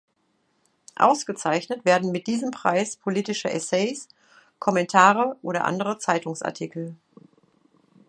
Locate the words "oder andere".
5.43-5.99